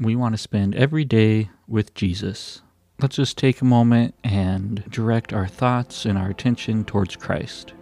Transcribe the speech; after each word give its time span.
we 0.00 0.16
want 0.16 0.32
to 0.32 0.38
spend 0.38 0.74
every 0.74 1.04
day 1.04 1.50
with 1.68 1.92
Jesus. 1.92 2.62
Let's 3.00 3.16
just 3.16 3.36
take 3.36 3.60
a 3.60 3.66
moment 3.66 4.14
and 4.24 4.82
direct 4.90 5.34
our 5.34 5.46
thoughts 5.46 6.06
and 6.06 6.16
our 6.16 6.30
attention 6.30 6.84
towards 6.84 7.16
Christ. 7.16 7.74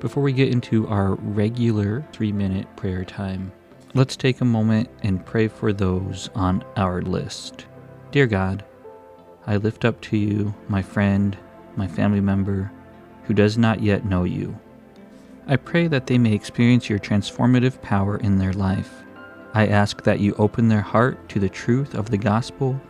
Before 0.00 0.22
we 0.22 0.32
get 0.32 0.48
into 0.48 0.88
our 0.88 1.14
regular 1.16 2.04
three 2.12 2.32
minute 2.32 2.66
prayer 2.74 3.04
time, 3.04 3.52
let's 3.94 4.16
take 4.16 4.40
a 4.40 4.46
moment 4.46 4.88
and 5.02 5.24
pray 5.24 5.46
for 5.46 5.74
those 5.74 6.30
on 6.34 6.64
our 6.76 7.02
list. 7.02 7.66
Dear 8.10 8.26
God, 8.26 8.64
I 9.46 9.56
lift 9.56 9.84
up 9.84 10.00
to 10.02 10.16
you 10.16 10.54
my 10.68 10.82
friend, 10.82 11.36
my 11.76 11.86
family 11.86 12.20
member, 12.20 12.70
who 13.24 13.34
does 13.34 13.58
not 13.58 13.82
yet 13.82 14.04
know 14.04 14.24
you. 14.24 14.58
I 15.46 15.56
pray 15.56 15.88
that 15.88 16.06
they 16.06 16.18
may 16.18 16.32
experience 16.32 16.88
your 16.88 16.98
transformative 16.98 17.80
power 17.82 18.16
in 18.16 18.38
their 18.38 18.52
life. 18.52 19.02
I 19.54 19.66
ask 19.66 20.02
that 20.04 20.20
you 20.20 20.34
open 20.38 20.68
their 20.68 20.80
heart 20.80 21.28
to 21.30 21.40
the 21.40 21.48
truth 21.48 21.94
of 21.94 22.10
the 22.10 22.18
gospel 22.18 22.80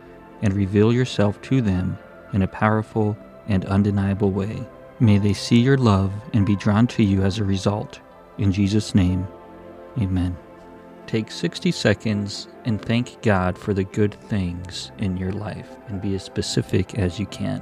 and 0.41 0.53
reveal 0.53 0.93
yourself 0.93 1.41
to 1.43 1.61
them 1.61 1.97
in 2.31 2.41
a 2.41 2.47
powerful 2.47 3.17
and 3.47 3.65
undeniable 3.65 4.31
way. 4.31 4.63
May 4.99 5.17
they 5.17 5.33
see 5.33 5.59
your 5.59 5.77
love 5.77 6.13
and 6.33 6.45
be 6.45 6.55
drawn 6.55 6.87
to 6.87 7.03
you 7.03 7.23
as 7.23 7.39
a 7.39 7.43
result. 7.43 7.99
In 8.37 8.51
Jesus' 8.51 8.95
name, 8.95 9.27
amen. 9.99 10.37
Take 11.07 11.31
60 11.31 11.71
seconds 11.71 12.47
and 12.65 12.81
thank 12.81 13.21
God 13.21 13.57
for 13.57 13.73
the 13.73 13.83
good 13.83 14.13
things 14.13 14.91
in 14.97 15.17
your 15.17 15.31
life 15.31 15.69
and 15.87 16.01
be 16.01 16.15
as 16.15 16.23
specific 16.23 16.97
as 16.97 17.19
you 17.19 17.25
can. 17.27 17.61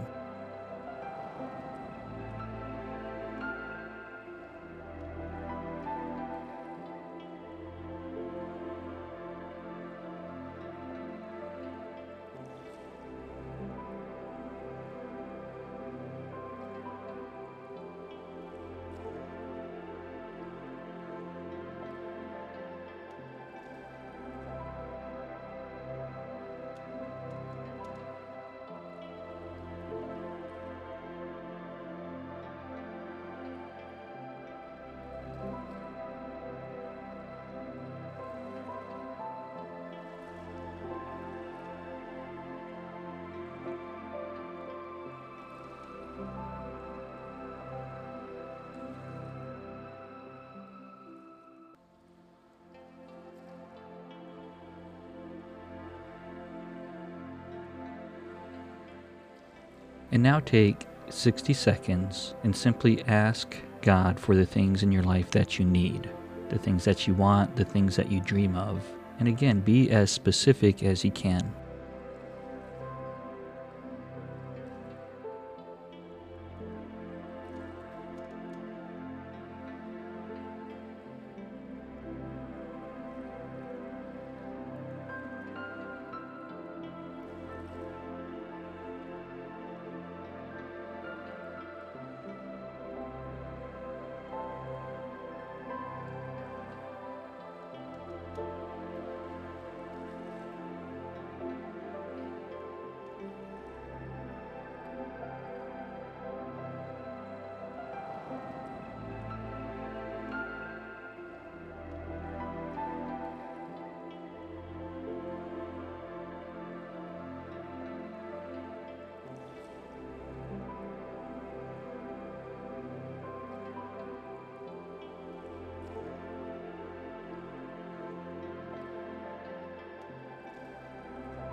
And 60.12 60.22
now 60.22 60.40
take 60.40 60.86
60 61.10 61.54
seconds 61.54 62.36
and 62.44 62.56
simply 62.56 63.04
ask 63.06 63.56
God 63.82 64.20
for 64.20 64.36
the 64.36 64.46
things 64.46 64.84
in 64.84 64.92
your 64.92 65.04
life 65.04 65.32
that 65.32 65.58
you 65.58 65.66
need, 65.66 66.10
the 66.50 66.60
things 66.60 66.84
that 66.86 67.08
you 67.08 67.14
want, 67.14 67.56
the 67.56 67.66
things 67.66 67.96
that 67.96 68.12
you 68.12 68.22
dream 68.22 68.56
of. 68.56 68.84
And 69.20 69.28
again, 69.28 69.60
be 69.60 69.92
as 69.92 70.12
specific 70.12 70.84
as 70.84 71.04
you 71.04 71.12
can. 71.12 71.54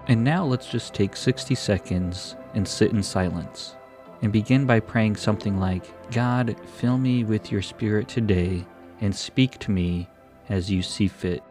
And 0.09 0.25
now 0.25 0.45
let's 0.45 0.67
just 0.67 0.95
take 0.95 1.15
60 1.15 1.55
seconds 1.55 2.35
and 2.55 2.67
sit 2.67 2.93
in 2.93 3.03
silence 3.03 3.77
and 4.23 4.33
begin 4.33 4.65
by 4.67 4.81
praying 4.81 5.17
something 5.17 5.61
like 5.61 6.11
God, 6.11 6.57
fill 6.77 6.97
me 6.97 7.25
with 7.25 7.53
your 7.53 7.63
spirit 7.63 8.09
today 8.09 8.65
and 9.03 9.15
speak 9.15 9.59
to 9.59 9.71
me 9.71 10.09
as 10.49 10.71
you 10.71 10.83
see 10.83 11.09
fit. 11.09 11.43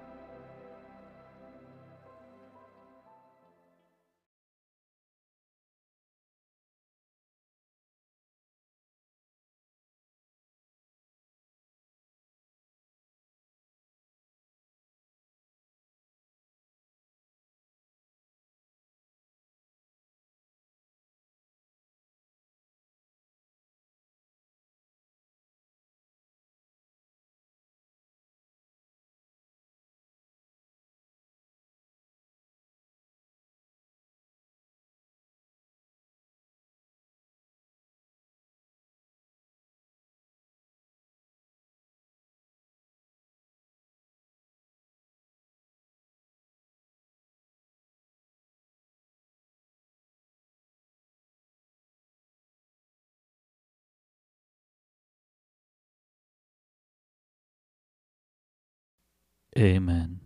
Amen. 59.58 60.20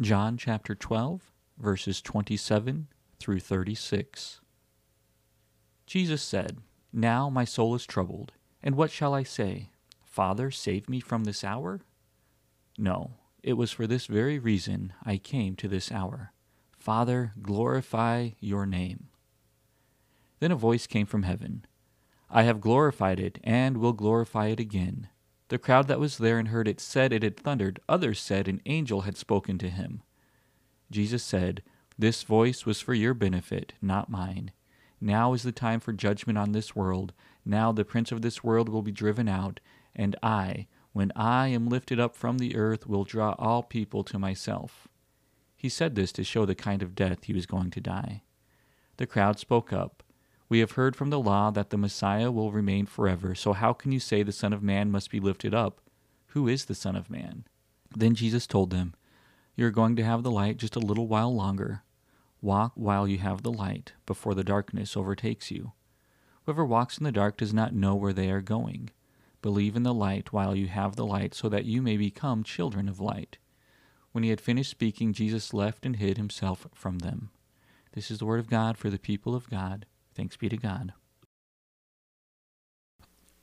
John 0.00 0.36
chapter 0.36 0.76
12, 0.76 1.32
verses 1.58 2.00
27 2.00 2.86
through 3.18 3.40
36. 3.40 4.40
Jesus 5.84 6.22
said, 6.22 6.58
Now 6.92 7.28
my 7.28 7.44
soul 7.44 7.74
is 7.74 7.84
troubled, 7.84 8.30
and 8.62 8.76
what 8.76 8.92
shall 8.92 9.12
I 9.12 9.24
say? 9.24 9.70
Father, 10.04 10.52
save 10.52 10.88
me 10.88 11.00
from 11.00 11.24
this 11.24 11.42
hour? 11.42 11.80
No, 12.78 13.14
it 13.42 13.54
was 13.54 13.72
for 13.72 13.88
this 13.88 14.06
very 14.06 14.38
reason 14.38 14.92
I 15.04 15.16
came 15.16 15.56
to 15.56 15.66
this 15.66 15.90
hour. 15.90 16.32
Father, 16.76 17.32
glorify 17.42 18.30
your 18.38 18.66
name. 18.66 19.08
Then 20.38 20.52
a 20.52 20.56
voice 20.56 20.86
came 20.86 21.06
from 21.06 21.24
heaven 21.24 21.66
I 22.30 22.42
have 22.42 22.60
glorified 22.60 23.18
it, 23.18 23.38
and 23.42 23.78
will 23.78 23.94
glorify 23.94 24.48
it 24.48 24.60
again. 24.60 25.08
The 25.48 25.58
crowd 25.58 25.88
that 25.88 26.00
was 26.00 26.18
there 26.18 26.38
and 26.38 26.48
heard 26.48 26.68
it 26.68 26.80
said 26.80 27.12
it 27.12 27.22
had 27.22 27.36
thundered. 27.36 27.80
Others 27.88 28.20
said 28.20 28.48
an 28.48 28.60
angel 28.66 29.02
had 29.02 29.16
spoken 29.16 29.58
to 29.58 29.70
him. 29.70 30.02
Jesus 30.90 31.22
said, 31.22 31.62
This 31.98 32.22
voice 32.22 32.66
was 32.66 32.80
for 32.80 32.94
your 32.94 33.14
benefit, 33.14 33.72
not 33.80 34.10
mine. 34.10 34.52
Now 35.00 35.32
is 35.32 35.42
the 35.42 35.52
time 35.52 35.80
for 35.80 35.92
judgment 35.92 36.38
on 36.38 36.52
this 36.52 36.74
world. 36.76 37.12
Now 37.44 37.72
the 37.72 37.84
prince 37.84 38.12
of 38.12 38.22
this 38.22 38.44
world 38.44 38.68
will 38.68 38.82
be 38.82 38.92
driven 38.92 39.28
out, 39.28 39.60
and 39.94 40.16
I, 40.22 40.66
when 40.92 41.12
I 41.14 41.48
am 41.48 41.68
lifted 41.68 42.00
up 42.00 42.14
from 42.14 42.38
the 42.38 42.56
earth, 42.56 42.86
will 42.86 43.04
draw 43.04 43.34
all 43.38 43.62
people 43.62 44.04
to 44.04 44.18
myself. 44.18 44.88
He 45.56 45.68
said 45.68 45.94
this 45.94 46.12
to 46.12 46.24
show 46.24 46.44
the 46.44 46.54
kind 46.54 46.82
of 46.82 46.94
death 46.94 47.24
he 47.24 47.32
was 47.32 47.46
going 47.46 47.70
to 47.70 47.80
die. 47.80 48.22
The 48.96 49.06
crowd 49.06 49.38
spoke 49.38 49.72
up. 49.72 50.02
We 50.48 50.60
have 50.60 50.72
heard 50.72 50.96
from 50.96 51.10
the 51.10 51.20
law 51.20 51.50
that 51.50 51.70
the 51.70 51.76
Messiah 51.76 52.30
will 52.30 52.52
remain 52.52 52.86
forever, 52.86 53.34
so 53.34 53.52
how 53.52 53.74
can 53.74 53.92
you 53.92 54.00
say 54.00 54.22
the 54.22 54.32
Son 54.32 54.54
of 54.54 54.62
Man 54.62 54.90
must 54.90 55.10
be 55.10 55.20
lifted 55.20 55.52
up? 55.52 55.80
Who 56.28 56.48
is 56.48 56.64
the 56.64 56.74
Son 56.74 56.96
of 56.96 57.10
Man? 57.10 57.44
Then 57.94 58.14
Jesus 58.14 58.46
told 58.46 58.70
them, 58.70 58.94
You 59.56 59.66
are 59.66 59.70
going 59.70 59.94
to 59.96 60.04
have 60.04 60.22
the 60.22 60.30
light 60.30 60.56
just 60.56 60.76
a 60.76 60.80
little 60.80 61.06
while 61.06 61.34
longer. 61.34 61.82
Walk 62.40 62.72
while 62.76 63.06
you 63.06 63.18
have 63.18 63.42
the 63.42 63.52
light, 63.52 63.92
before 64.06 64.34
the 64.34 64.44
darkness 64.44 64.96
overtakes 64.96 65.50
you. 65.50 65.72
Whoever 66.44 66.64
walks 66.64 66.96
in 66.96 67.04
the 67.04 67.12
dark 67.12 67.36
does 67.36 67.52
not 67.52 67.74
know 67.74 67.94
where 67.94 68.14
they 68.14 68.30
are 68.30 68.40
going. 68.40 68.90
Believe 69.42 69.76
in 69.76 69.82
the 69.82 69.92
light 69.92 70.32
while 70.32 70.56
you 70.56 70.68
have 70.68 70.96
the 70.96 71.04
light, 71.04 71.34
so 71.34 71.50
that 71.50 71.66
you 71.66 71.82
may 71.82 71.98
become 71.98 72.42
children 72.42 72.88
of 72.88 73.00
light. 73.00 73.36
When 74.12 74.24
he 74.24 74.30
had 74.30 74.40
finished 74.40 74.70
speaking, 74.70 75.12
Jesus 75.12 75.52
left 75.52 75.84
and 75.84 75.96
hid 75.96 76.16
himself 76.16 76.66
from 76.72 77.00
them. 77.00 77.30
This 77.92 78.10
is 78.10 78.18
the 78.18 78.26
word 78.26 78.40
of 78.40 78.48
God 78.48 78.78
for 78.78 78.88
the 78.88 78.98
people 78.98 79.34
of 79.34 79.50
God. 79.50 79.84
Thanks 80.18 80.36
be 80.36 80.48
to 80.48 80.56
God. 80.56 80.92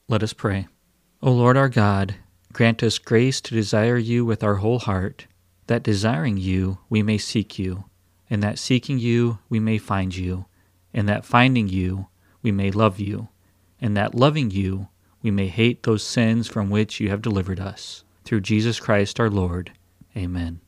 Let 0.09 0.21
us 0.21 0.33
pray. 0.33 0.67
O 1.21 1.31
Lord 1.31 1.55
our 1.55 1.69
God, 1.69 2.15
grant 2.51 2.83
us 2.83 2.97
grace 2.97 3.39
to 3.41 3.55
desire 3.55 3.97
you 3.97 4.25
with 4.25 4.43
our 4.43 4.55
whole 4.55 4.79
heart, 4.79 5.25
that 5.67 5.83
desiring 5.83 6.35
you 6.35 6.79
we 6.89 7.01
may 7.01 7.17
seek 7.17 7.57
you, 7.57 7.85
and 8.29 8.43
that 8.43 8.59
seeking 8.59 8.99
you 8.99 9.39
we 9.47 9.57
may 9.57 9.77
find 9.77 10.13
you, 10.17 10.47
and 10.93 11.07
that 11.07 11.23
finding 11.23 11.69
you 11.69 12.07
we 12.41 12.51
may 12.51 12.71
love 12.71 12.99
you, 12.99 13.29
and 13.79 13.95
that 13.95 14.13
loving 14.13 14.51
you 14.51 14.89
we 15.21 15.31
may 15.31 15.47
hate 15.47 15.83
those 15.83 16.03
sins 16.03 16.49
from 16.49 16.69
which 16.69 16.99
you 16.99 17.07
have 17.09 17.21
delivered 17.21 17.61
us. 17.61 18.03
Through 18.25 18.41
Jesus 18.41 18.81
Christ 18.81 19.17
our 19.17 19.29
Lord. 19.29 19.71
Amen. 20.17 20.59